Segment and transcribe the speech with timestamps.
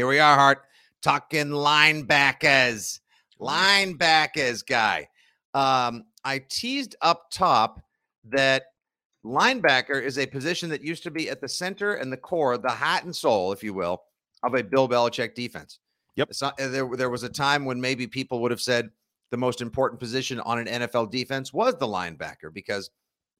[0.00, 0.62] Here we are, Hart,
[1.02, 3.00] talking linebackers.
[3.38, 5.06] Linebackers, guy.
[5.52, 7.82] Um, I teased up top
[8.24, 8.62] that
[9.22, 12.70] linebacker is a position that used to be at the center and the core, the
[12.70, 14.00] heart and soul, if you will,
[14.42, 15.80] of a Bill Belichick defense.
[16.16, 16.30] Yep.
[16.40, 18.88] Not, there, there was a time when maybe people would have said
[19.30, 22.88] the most important position on an NFL defense was the linebacker because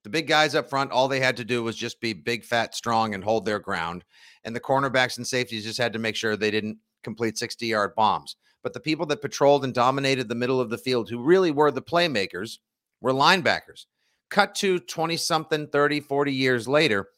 [0.03, 2.75] the big guys up front, all they had to do was just be big, fat,
[2.75, 4.05] strong, and hold their ground.
[4.45, 7.95] And the cornerbacks and safeties just had to make sure they didn't complete 60 yard
[7.95, 8.37] bombs.
[8.63, 11.71] But the people that patrolled and dominated the middle of the field, who really were
[11.71, 12.59] the playmakers,
[13.01, 13.87] were linebackers.
[14.31, 17.09] Cut to 20 something, 30, 40 years later,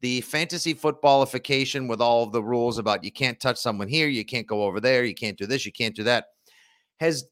[0.00, 4.24] the fantasy footballification with all of the rules about you can't touch someone here, you
[4.24, 6.26] can't go over there, you can't do this, you can't do that,
[6.98, 7.24] has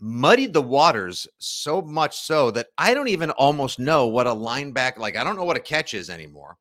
[0.00, 4.98] muddied the waters so much so that I don't even almost know what a linebacker
[4.98, 6.56] like I don't know what a catch is anymore.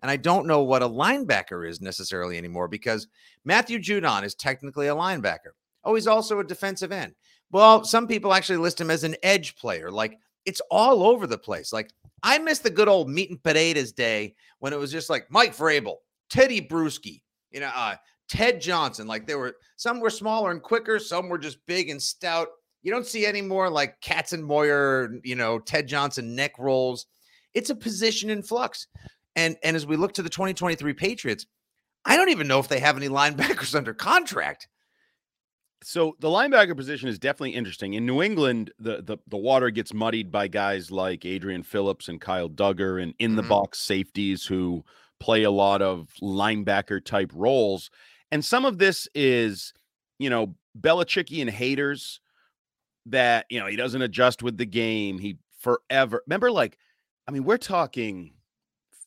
[0.00, 3.08] And I don't know what a linebacker is necessarily anymore because
[3.44, 5.54] Matthew Judon is technically a linebacker.
[5.82, 7.14] Oh, he's also a defensive end.
[7.50, 9.90] Well, some people actually list him as an edge player.
[9.90, 11.72] Like it's all over the place.
[11.72, 11.90] Like
[12.22, 15.56] I miss the good old meat and potatoes day when it was just like Mike
[15.56, 15.96] Vrabel,
[16.30, 17.96] Teddy Bruschi, you know, uh,
[18.28, 19.06] Ted Johnson.
[19.06, 22.48] Like there were some were smaller and quicker, some were just big and stout.
[22.88, 27.04] You don't see any more like Katzenmoyer, you know, Ted Johnson neck rolls.
[27.52, 28.86] It's a position in flux.
[29.36, 31.44] And and as we look to the 2023 Patriots,
[32.06, 34.68] I don't even know if they have any linebackers under contract.
[35.82, 37.92] So the linebacker position is definitely interesting.
[37.92, 42.18] In New England, the the, the water gets muddied by guys like Adrian Phillips and
[42.18, 43.48] Kyle Dugger and in the Mhm.
[43.50, 44.82] box safeties who
[45.20, 47.90] play a lot of linebacker type roles.
[48.32, 49.74] And some of this is,
[50.18, 52.20] you know, Belichickian haters
[53.10, 55.18] that, you know, he doesn't adjust with the game.
[55.18, 56.78] He forever remember, like,
[57.26, 58.34] I mean, we're talking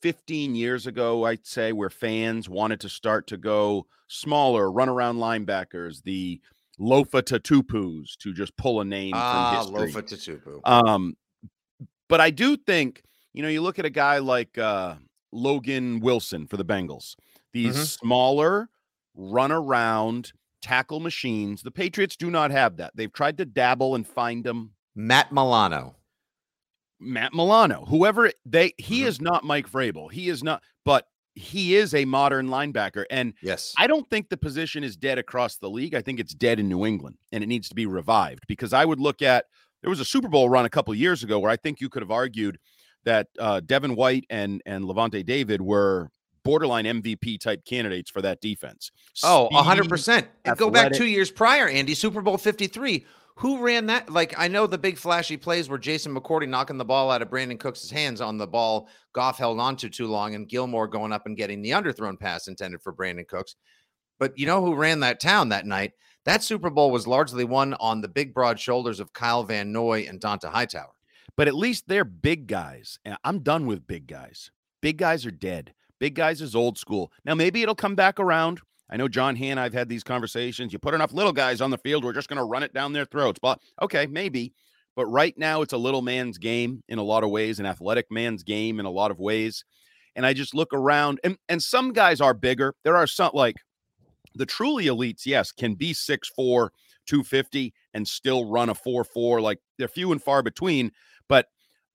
[0.02, 5.18] 15 years ago, I'd say, where fans wanted to start to go smaller, run around
[5.18, 6.42] linebackers, the
[6.80, 9.92] Lofa Tatupus to just pull a name Ah, from history.
[9.94, 10.62] Lofa Tatupu.
[10.68, 11.16] Um,
[12.10, 14.96] but I do think, you know, you look at a guy like uh,
[15.32, 17.16] Logan Wilson for the Bengals,
[17.54, 18.00] these Mhm.
[18.00, 18.70] smaller,
[19.16, 21.62] run around, tackle machines.
[21.64, 22.92] The Patriots do not have that.
[22.96, 24.72] They've tried to dabble and find them.
[24.96, 25.96] Matt Milano.
[27.00, 29.08] Matt Milano, whoever they, he Mhm.
[29.08, 30.12] is not Mike Vrabel.
[30.12, 33.06] He is not, but he is a modern linebacker.
[33.10, 33.74] And Yes.
[33.78, 35.96] I don't think the position is dead across the league.
[35.96, 38.86] I think it's dead in New England and it needs to be revived because I
[38.86, 39.46] would look at
[39.82, 42.04] there was a Super Bowl run a couple years ago where I think you could
[42.04, 42.60] have argued
[43.04, 46.12] that uh, Devin White and and Lavonte David were
[46.44, 48.92] borderline MVP type candidates for that defense.
[49.24, 49.58] Oh, Speed,
[49.90, 50.28] 100%.
[50.46, 53.06] And go back two years prior, Andy, Super Bowl 53.
[53.36, 54.10] Who ran that?
[54.10, 57.30] Like, I know the big flashy plays were Jason McCourty knocking the ball out of
[57.30, 61.12] Brandin Cooks' hands on the ball Goff held on to too long, and Gilmore going
[61.12, 63.56] up and getting the underthrown pass intended for Brandin Cooks.
[64.20, 65.94] But you know who ran that town that night?
[66.26, 70.06] That Super Bowl was largely won on the big, broad shoulders of Kyle Van Noy
[70.08, 70.94] and Dont'a Hightower.
[71.36, 73.00] but at least they're big guys.
[73.24, 74.52] I'm done with big guys.
[74.82, 75.74] Big guys are dead.
[76.02, 77.12] Big guys is old school.
[77.26, 78.60] Now maybe it'll come back around.
[78.90, 80.74] I know John Han, I've had these conversations.
[80.74, 82.92] You put enough little guys on the field, we're just going to run it down
[82.92, 83.38] their throats.
[83.40, 84.56] But okay, maybe.
[84.96, 88.08] But right now, it's a little man's game in a lot of ways, an athletic
[88.10, 89.64] man's game in a lot of ways.
[90.16, 92.74] And I just look around, and, and some guys are bigger.
[92.84, 93.58] There are some like
[94.34, 96.70] the truly elites, yes, can be 6'4,
[97.06, 99.40] 250 and still run a 4 4.
[99.40, 100.94] Like they're few and far between.
[101.30, 101.46] But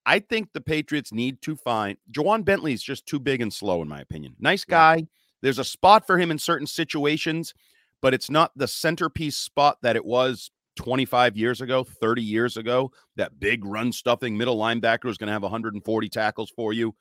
[0.07, 3.83] I think the Patriots need to find Ja'Whaun Bentley is just too big and slow,
[3.83, 4.37] in my opinion.
[4.39, 4.97] Nice Yeah.
[4.97, 5.09] guy.
[5.43, 7.53] There's a spot for him in certain situations,
[8.01, 12.93] but it's not the centerpiece spot that it was 25 years ago, 30 years ago.
[13.17, 16.95] That big run stuffing middle linebacker is going to have 140 tackles for you.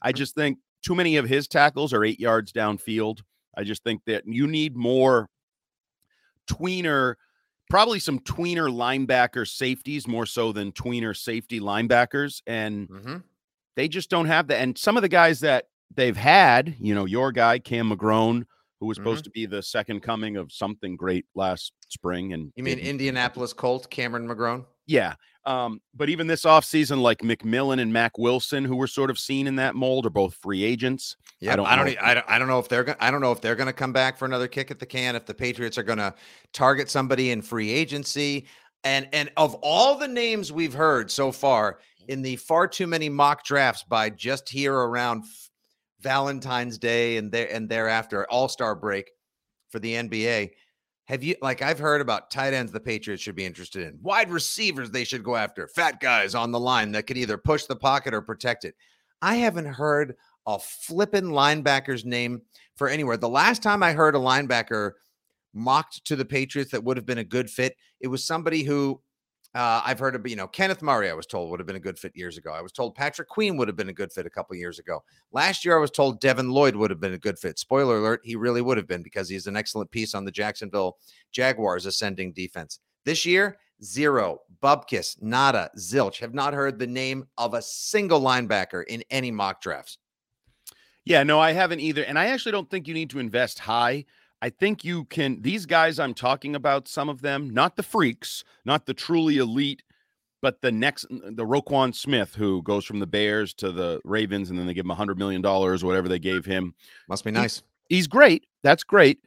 [0.00, 3.22] I just think too many of his tackles are eight yards downfield.
[3.56, 5.28] I just think that you need more
[6.46, 7.14] tweener
[7.74, 12.40] probably some tweener linebacker safeties more so than tweener safety linebackers.
[12.46, 13.24] And Mhm.
[13.74, 14.60] they just don't have that.
[14.60, 18.44] And some of the guys that they've had, you know, your guy, Cam McGrone,
[18.78, 19.04] who was Mm-hmm.
[19.08, 22.32] supposed to be the second coming of something great last spring.
[22.32, 22.78] And You mean.
[22.78, 24.66] Indianapolis Colt, Cameron McGrone?
[24.86, 25.14] Yeah.
[25.46, 29.46] Um, but even this offseason, like McMillan and Mack Wilson, who were sort of seen
[29.46, 31.16] in that mold, are both free agents.
[31.40, 31.94] Yeah, I don't I don't, know.
[32.00, 32.96] I don't, I don't know if they're going.
[33.00, 35.16] I don't know if they're going to come back for another kick at the can.
[35.16, 36.14] If the Patriots are going to
[36.52, 38.46] target somebody in free agency,
[38.84, 43.08] and and of all the names we've heard so far in the far too many
[43.08, 45.24] mock drafts by just here around
[46.00, 49.10] Valentine's Day and there and thereafter All Star break
[49.70, 50.52] for the NBA.
[51.06, 54.30] Have you like I've heard about tight ends the Patriots should be interested in, wide
[54.30, 57.76] receivers they should go after, fat guys on the line that could either push the
[57.76, 58.74] pocket or protect it.
[59.20, 60.16] I haven't heard
[60.46, 62.42] a flippin' linebacker's name
[62.76, 63.16] for anywhere.
[63.16, 64.92] The last time I heard a linebacker
[65.52, 69.00] mocked to the Patriots that would have been a good fit, it was somebody who
[69.54, 71.80] uh, I've heard of, you know, Kenneth Murray, I was told would have been a
[71.80, 72.52] good fit years ago.
[72.52, 75.04] I was told Patrick Queen would have been a good fit a couple years ago.
[75.30, 77.58] Last year, I was told Devin Lloyd would have been a good fit.
[77.58, 80.96] Spoiler alert, he really would have been because he's an excellent piece on the Jacksonville
[81.30, 82.80] Jaguars ascending defense.
[83.04, 84.40] This year, zero.
[84.62, 86.18] Bubkiss, nada, zilch.
[86.18, 89.98] Have not heard the name of a single linebacker in any mock drafts.
[91.04, 92.02] Yeah, no, I haven't either.
[92.02, 94.06] And I actually don't think you need to invest high.
[94.44, 98.44] I think you can, these guys I'm talking about, some of them, not the freaks,
[98.66, 99.82] not the truly elite,
[100.42, 104.58] but the next, the Roquan Smith, who goes from the Bears to the Ravens, and
[104.58, 106.74] then they give him a $100 million or whatever they gave him.
[107.08, 107.62] Must be nice.
[107.88, 108.44] He's great.
[108.62, 109.20] That's great.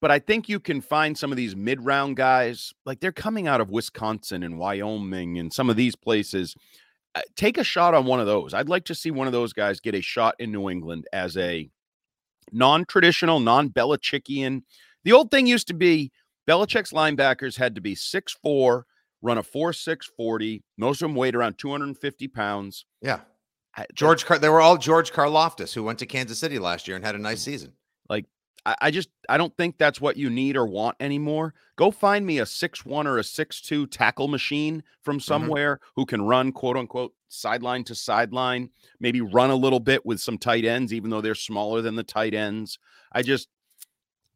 [0.00, 3.48] But I think you can find some of these mid round guys, like they're coming
[3.48, 6.54] out of Wisconsin and Wyoming and some of these places.
[7.16, 8.54] Uh, take a shot on one of those.
[8.54, 11.36] I'd like to see one of those guys get a shot in New England as
[11.36, 11.68] a
[12.52, 14.62] non traditional, non Belichickian.
[15.04, 16.10] The old thing used to be
[16.48, 18.82] Belichick's linebackers had to be 6'4,
[19.22, 20.62] run a 4'6 40.
[20.76, 22.84] Most of them weighed around 250 pounds.
[23.02, 23.20] Yeah.
[23.94, 27.04] George, Car- they were all George Karlaftis, who went to Kansas City last year and
[27.04, 27.44] had a nice mm.
[27.44, 27.72] season.
[28.66, 31.54] I, I just I don't think that's what you need or want anymore.
[31.76, 36.04] Go find me a six one or a six two tackle machine from somewhere who
[36.06, 38.70] can run quote unquote sideline to sideline,
[39.00, 42.02] maybe run a little bit with some tight ends, even though they're smaller than the
[42.02, 42.78] tight ends.
[43.12, 43.48] I just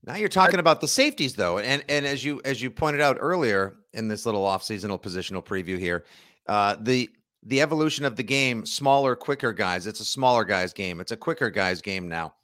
[0.04, 3.16] Now you're talking about the safeties, though, and and as you as you pointed out
[3.20, 6.04] earlier in this little off-seasonal positional preview here,
[6.48, 7.08] uh, the
[7.44, 9.86] the evolution of the game, smaller, quicker guys.
[9.86, 11.00] It's a smaller guys game.
[11.00, 12.34] It's a quicker guys game now.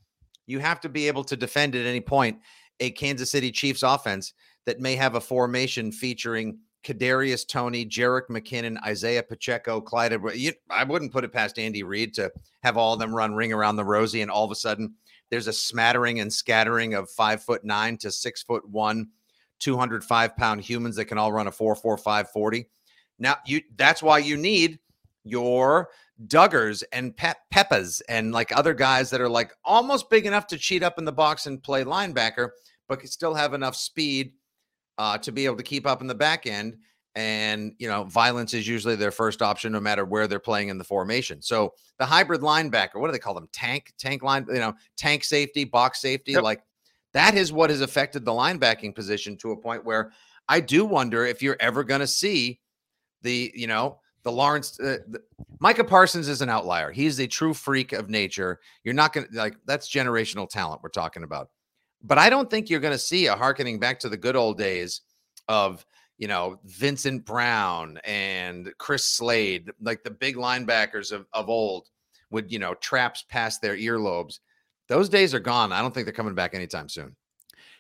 [0.49, 2.41] You have to be able to defend at any point
[2.81, 4.33] a Kansas City Chiefs offense
[4.67, 10.19] that may have a formation featuring Kadarius Toney, Jerick McKinnon, Isaiah Pacheco, Clyde.
[10.35, 13.53] You- I wouldn't put it past Andy Reid to have all of them run ring
[13.53, 14.95] around the rosy, and all of a sudden
[15.31, 19.09] there's a smattering and scattering of five foot nine to six foot one,
[19.59, 22.69] 205 pound humans that can all run a four four five forty.
[23.19, 24.79] Now you that's why you need
[25.25, 25.91] your
[26.27, 30.59] Duggers and Pep Peppers and like other guys that are like almost big enough to
[30.59, 32.51] cheat up in the box and play linebacker,
[32.89, 34.33] but can still have enough speed
[34.99, 36.77] uh, to be able to keep up in the back end.
[37.15, 40.79] And you know, violence is usually their first option, no matter where they're playing in
[40.79, 41.41] the formation.
[41.43, 43.49] So the hybrid linebacker, what do they call them?
[43.53, 46.43] Tank, tank line, you know, tank safety, box safety, Yep.
[46.43, 46.63] like
[47.15, 50.13] that is what has affected the linebacking position to a point where
[50.49, 52.61] I do wonder if you're ever going to see
[53.23, 55.23] the, you know, the Lawrence, uh, the,
[55.59, 56.93] Micah Parsons is an outlier.
[56.93, 58.61] He's a true freak of nature.
[58.85, 61.49] You're not going to like that's generational talent we're talking about.
[62.03, 64.59] But I don't think you're going to see a harkening back to the good old
[64.59, 65.01] days
[65.49, 65.87] of,
[66.19, 71.89] you know, Vincent Brown and Chris Slade, like the big linebackers of, of old
[72.31, 74.41] would, you know, traps past their earlobes.
[74.89, 75.73] Those days are gone.
[75.73, 77.17] I don't think they're coming back anytime soon.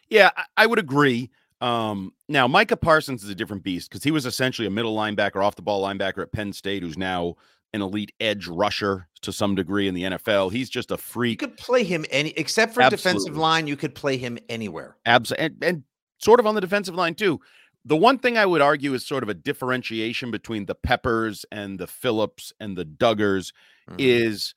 [0.08, 1.30] Yeah, I, I would agree.
[1.60, 5.44] Um, now Micah Parsons is a different beast because he was essentially a middle linebacker,
[5.44, 7.34] off the ball linebacker at Penn State, who's now
[7.74, 10.52] an elite edge rusher to some degree in the NFL.
[10.52, 11.42] He's just a freak.
[11.42, 14.96] You could play him any, except for defensive line, you could play him anywhere.
[15.04, 15.82] Abs- and, and
[16.18, 17.40] sort of on the defensive line too.
[17.84, 21.78] The one thing I would argue is sort of a differentiation between the Peppers and
[21.78, 23.52] the Phillips and the Duggers
[23.90, 23.96] Mhm.
[23.98, 24.54] is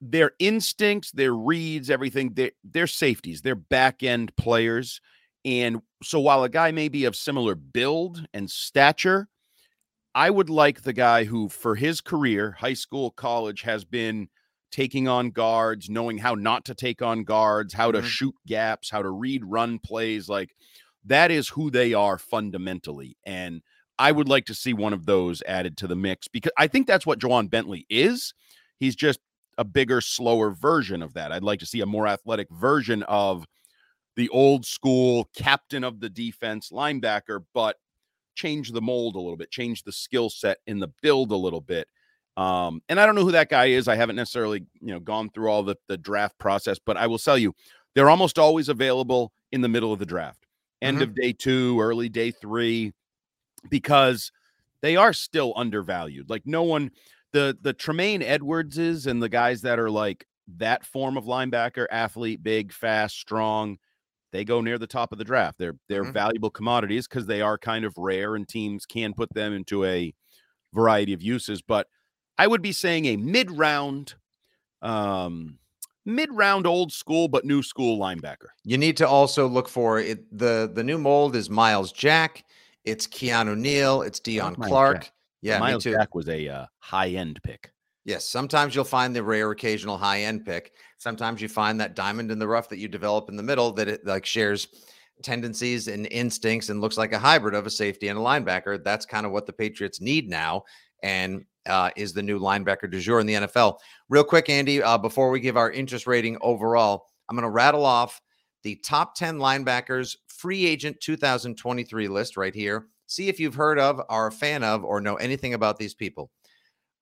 [0.00, 2.32] their instincts, their reads, everything.
[2.34, 5.00] They're, they're safeties, they're back end players.
[5.44, 9.28] And so while a guy may be of similar build and stature,
[10.14, 14.28] I would like the guy who, for his career, high school, college, has been
[14.72, 18.04] taking on guards, knowing how not to take on guards, how to Mhm.
[18.04, 20.28] shoot gaps, how to read run plays.
[20.28, 20.54] Like
[21.04, 23.16] that is who they are fundamentally.
[23.24, 23.62] And
[23.98, 26.86] I would like to see one of those added to the mix because I think
[26.86, 28.32] that's what Ja'Whaun Bentley is.
[28.78, 29.20] He's just
[29.58, 31.32] a bigger, slower version of that.
[31.32, 33.46] I'd like to see a more athletic version of
[34.20, 37.76] the old school captain of the defense linebacker, but
[38.34, 41.62] change the mold a little bit, change the skill set in the build a little
[41.62, 41.88] bit.
[42.36, 43.88] Um, and I don't know who that guy is.
[43.88, 47.18] I haven't necessarily, you know, gone through all the, the draft process, but I will
[47.18, 47.54] tell you,
[47.94, 50.44] they're almost always available in the middle of the draft,
[50.82, 51.02] end Mhm.
[51.02, 52.92] of day two, early day three,
[53.70, 54.32] because
[54.82, 56.28] they are still undervalued.
[56.28, 56.90] Like no one,
[57.32, 60.26] the the Tremaine Edwardses and the guys that are like
[60.58, 63.78] that form of linebacker, athlete, big, fast, strong,
[64.32, 65.58] they go near the top of the draft.
[65.58, 66.12] They're they're Mhm.
[66.14, 70.14] valuable commodities because they are kind of rare and teams can put them into a
[70.72, 71.62] variety of uses.
[71.62, 71.86] But
[72.38, 74.14] I would be saying a mid-round,
[74.82, 75.58] um,
[76.06, 78.48] mid-round old school but new school linebacker.
[78.64, 80.24] You need to also look for it.
[80.36, 82.44] The the new mold is Myles Jack.
[82.84, 84.02] It's Keanu Neal.
[84.02, 85.02] It's Dion Clark.
[85.04, 85.12] Jack.
[85.42, 85.84] Yeah, Myles.
[85.84, 87.72] Jack was a uh, high-end pick.
[88.04, 90.72] Yes, sometimes you'll find the rare occasional high end pick.
[90.98, 93.88] Sometimes you find that diamond in the rough that you develop in the middle that
[93.88, 94.68] it like shares
[95.22, 98.82] tendencies and instincts and looks like a hybrid of a safety and a linebacker.
[98.82, 100.64] That's kind of what the Patriots need now
[101.02, 103.78] and uh, is the new linebacker du jour in the NFL.
[104.08, 107.84] Real quick, Andy, uh, before we give our interest rating overall, I'm going to rattle
[107.84, 108.20] off
[108.62, 112.86] the top 10 linebackers free agent 2023 list right here.
[113.06, 116.30] See if you've heard of, are a fan of, or know anything about these people.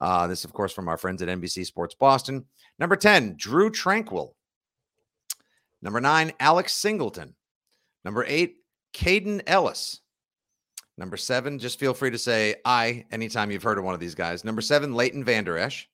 [0.01, 2.45] Uh, this, of course, from our friends at NBC Sports Boston.
[2.79, 4.33] Number 10, Drue Tranquill.
[5.83, 7.35] Number nine, Alex Singleton.
[8.05, 8.57] Number eight,
[8.95, 10.01] Kaden Elliss.
[10.97, 14.17] Number seven, just feel free to say I anytime you've heard of one of these
[14.17, 14.45] guys.
[14.45, 15.89] Number seven, Leighton Vander Esch.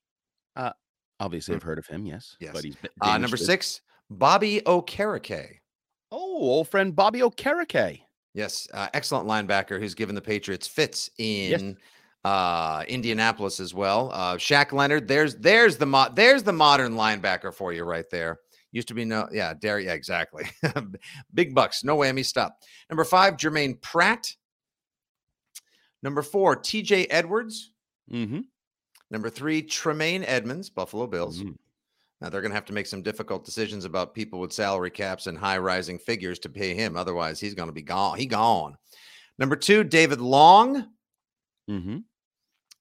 [1.20, 2.04] Obviously, I've heard of him.
[2.06, 2.36] Yes.
[2.40, 2.52] Yes.
[2.52, 3.80] But he's Uh, number six,
[4.10, 5.58] Bobby Okereke.
[6.10, 8.00] Oh, old friend Bobby Okereke.
[8.34, 11.78] Yes, uh, excellent linebacker who's given the Patriots fits in
[12.24, 14.10] uh, Indianapolis as well.
[14.12, 18.40] Uh, Shaq Leonard, there's there's the mo- there's the modern linebacker for you right there.
[18.72, 20.44] Used to be no, yeah, Derry, yeah, exactly.
[21.34, 22.58] Big bucks, no whammy, stop.
[22.90, 24.34] Number five, Germaine Pratt.
[26.02, 27.06] Number four, T.J.
[27.06, 27.72] Edwards.
[28.12, 28.40] Mm-hmm.
[29.10, 31.40] Number three, Tremaine Edmunds, Buffalo Bills.
[31.42, 31.56] Mhm.
[32.20, 35.26] Now they're going to have to make some difficult decisions about people with salary caps
[35.26, 36.96] and high rising figures to pay him.
[36.96, 38.18] Otherwise, he's going to be gone.
[38.18, 38.76] He gone.
[39.38, 40.88] Number two, David Long,
[41.70, 41.98] Mm-hmm.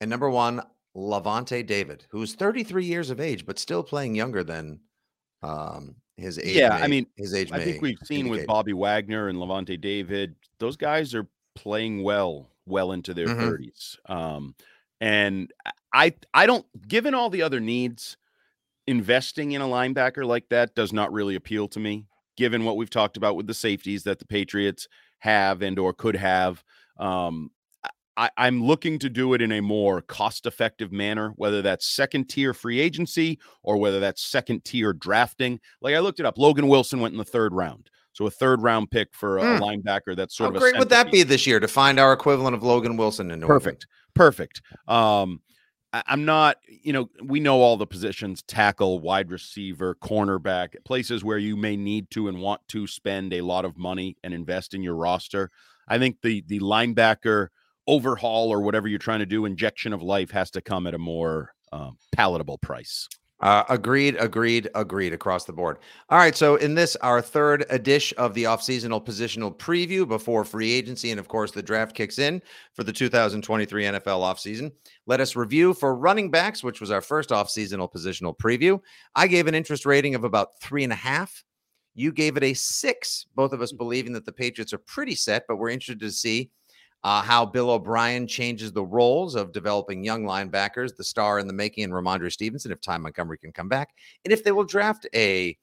[0.03, 0.61] And number one,
[0.97, 4.81] Lavonte David, who's 33 years of age but still playing younger than
[5.41, 6.57] um, his age.
[6.57, 7.53] Yeah, I mean, his age.
[7.53, 8.45] I think we've seen with.
[8.45, 13.39] Bobby Wagner and Lavonte David, those guys are playing well, well into their Mhm.
[13.39, 13.97] 30s.
[14.07, 14.55] Um,
[14.99, 15.53] and
[15.93, 18.17] I I don't given all the other needs,
[18.85, 22.89] investing in a linebacker like that does not really appeal to me, given what we've
[22.89, 26.61] talked about with the safeties that the Patriots have and or could have.
[26.97, 27.51] Um,
[28.15, 32.53] I, I'm looking to do it in a more cost-effective manner, whether that's second tier
[32.53, 35.59] free agency or whether that's second tier drafting.
[35.81, 38.61] Like I looked it up, Logan Wilson went in the third round, so a third
[38.61, 39.63] round pick for a, Hmm.
[39.63, 40.15] linebacker.
[40.15, 42.55] That's sort How of a great would that be this year to find our equivalent
[42.55, 43.47] of Logan Wilson in New?
[43.47, 43.87] Perfect.
[44.13, 44.61] Perfect.
[44.87, 45.41] Um,
[45.91, 51.23] I, I'm not, you know, we know all the positions tackle, wide receiver, cornerback, places
[51.23, 54.75] where you may need to and want to spend a lot of money and invest
[54.75, 55.49] in your roster.
[55.87, 57.47] I think the the linebacker
[57.87, 60.99] overhaul or whatever you're trying to do, injection of life has to come at a
[60.99, 63.07] more um, palatable price.
[63.43, 65.77] Uh, agreed, agreed, agreed across the board.
[66.09, 66.33] All right.
[66.33, 71.19] So, in this, our third edition of the off-seasonal positional preview before free agency and,
[71.19, 72.41] of course, the draft kicks in
[72.73, 74.71] for the 2023 NFL offseason,
[75.07, 78.79] let us review for running backs, which was our first off-seasonal positional preview.
[79.13, 81.43] I gave an interest rating of about three and a half.
[81.95, 85.43] You gave it a six, both of us believing that the Patriots are pretty set,
[85.49, 86.49] but we're interested to see
[87.03, 91.53] uh, how Bill O'Brien changes the roles of developing young linebackers, the star in the
[91.53, 93.89] making, and Rhamondre Stevenson, if Ty Montgomery can come back,
[94.23, 95.57] and if they will draft a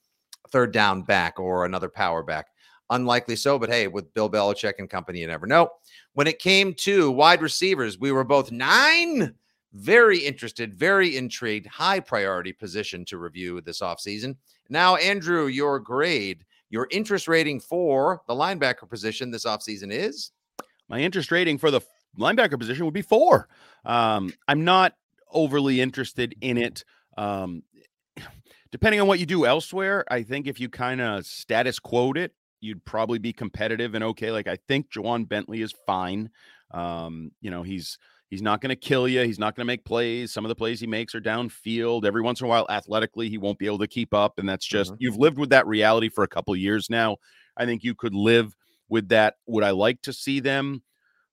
[0.51, 2.49] third down back or another power back.
[2.91, 5.71] Unlikely so, but hey, with Bill Belichick and company, you never know.
[6.15, 9.35] When it came to wide receivers, we were both nine,
[9.73, 14.37] very interested, very intrigued, high priority position to review this offseason.
[14.69, 20.33] Now, Andrew, your grade, your interest rating for the linebacker position this offseason is
[20.91, 21.81] My interest rating for the
[22.19, 23.49] linebacker position would be four.
[23.85, 24.95] Um, I'm not
[25.33, 26.85] overly interested in it.
[27.17, 27.63] Um,
[28.73, 32.33] depending on what you do elsewhere, I think if you kind of status quote it,
[32.61, 34.33] you'd probably be competitive and okay.
[34.33, 36.29] Like I think Ja'Whaun Bentley is fine.
[36.73, 37.97] Um, you know, he's
[38.29, 39.23] he's not going to kill you.
[39.23, 40.33] He's not going to make plays.
[40.33, 42.05] Some of the plays he makes are downfield.
[42.05, 44.67] Every once in a while, athletically, he won't be able to keep up, and that's
[44.67, 44.97] just Mhm.
[44.99, 47.17] you've lived with that reality for a couple years now.
[47.57, 48.55] I think you could live
[48.91, 49.37] with that.
[49.47, 50.83] Would I like to see them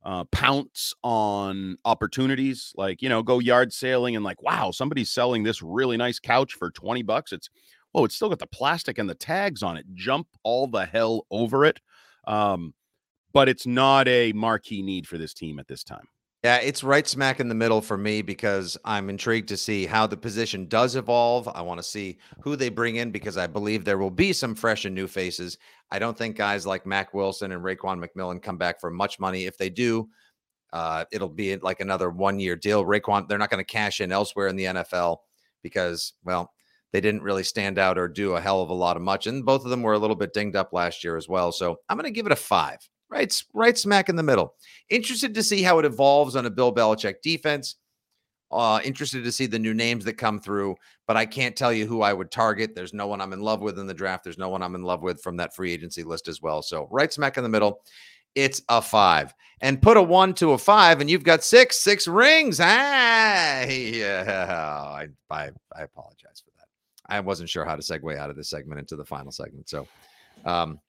[0.03, 2.71] uh, pounce on opportunities?
[2.77, 6.53] Like, you know, go yard sailing and like, wow, somebody's selling this really nice couch
[6.53, 7.33] for 20 bucks.
[7.33, 7.49] It's
[7.93, 9.85] oh, it's still got the plastic and the tags on it.
[9.93, 11.79] Jump all the hell over it.
[12.27, 12.73] Um,
[13.33, 16.07] but it's not a marquee need for this team at this time.
[16.47, 20.07] Yeah, it's right smack in the middle for me because I'm intrigued to see how
[20.07, 21.45] the position does evolve.
[21.49, 24.55] I want to see who they bring in because I believe there will be some
[24.55, 25.57] fresh and new faces.
[25.91, 29.43] I don't think guys like Mack Wilson and Raekwon McMillan come back for much money.
[29.43, 30.07] If they do,
[30.71, 32.85] uh, it'll be like another one year deal.
[32.85, 35.17] Raekwon, they're not going to cash in elsewhere in the NFL
[35.63, 36.53] because, well,
[36.93, 39.27] they didn't really stand out or do a hell of a lot of much.
[39.27, 41.51] And both of them were a little bit dinged up last year as well.
[41.51, 44.55] So I'm going to give it a five right, right smack in the middle.
[44.89, 47.75] Interested to see how it evolves on a Bill Belichick defense.
[48.49, 50.73] Uh, interested to see the new names that come through,
[51.05, 52.75] but I can't tell you who I would target.
[52.75, 54.23] There's no one I'm in love with in the draft.
[54.23, 56.61] There's no one I'm in love with from that free agency list as well.
[56.61, 57.81] So right smack in the middle,
[58.35, 59.33] it's a five.
[59.59, 62.59] And put a one to a five, and you've got six, six rings.
[62.61, 64.93] Ah, yeah.
[64.95, 66.67] I, I, I apologize for that.
[67.07, 69.67] I wasn't sure how to segue out of this segment into the final segment.
[69.67, 69.87] So,
[70.45, 70.79] um,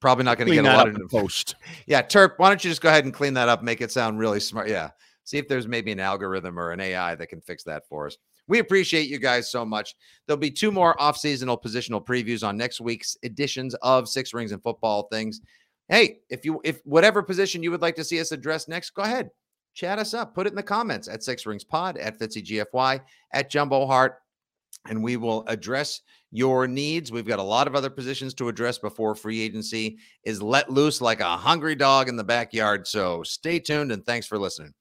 [0.00, 1.56] Probably not going to get a lot of post.
[1.86, 4.18] Yeah, Terp, why don't you just go ahead and clean that up, make it sound
[4.18, 4.68] really smart?
[4.68, 4.90] Yeah.
[5.24, 8.16] See if there's maybe an algorithm or an AI that can fix that for us.
[8.48, 9.94] We appreciate you guys so much.
[10.26, 14.62] There'll be two more off-seasonal positional previews on next week's editions of Six Rings and
[14.62, 15.40] Football Things.
[15.88, 19.02] Hey, if you if whatever position you would like to see us address next, go
[19.02, 19.30] ahead.
[19.74, 20.34] Chat us up.
[20.34, 23.00] Put it in the comments at Six Rings Pod, at Fitzy GFY,
[23.32, 24.20] at Jumbo Hart,
[24.88, 27.10] and we will address your needs.
[27.10, 31.00] We've got a lot of other positions to address before free agency is let loose
[31.00, 32.86] like a hungry dog in the backyard.
[32.86, 34.72] So stay tuned and thanks for listening.